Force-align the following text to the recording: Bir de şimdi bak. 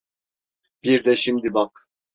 Bir 0.83 1.05
de 1.05 1.15
şimdi 1.15 1.53
bak. 1.53 1.87